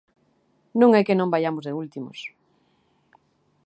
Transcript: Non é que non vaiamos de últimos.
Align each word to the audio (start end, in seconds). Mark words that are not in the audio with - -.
Non 0.79 0.89
é 0.99 1.01
que 1.07 1.17
non 1.19 1.31
vaiamos 1.33 1.63
de 1.65 1.75
últimos. 1.81 2.19